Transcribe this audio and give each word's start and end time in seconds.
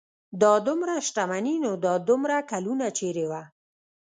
دا 0.41 0.53
دومره 0.67 0.93
شتمني 1.07 1.55
نو 1.63 1.71
دا 1.85 1.93
دومره 2.09 2.37
کلونه 2.51 2.87
چېرې 2.97 3.25
وه. 3.31 3.41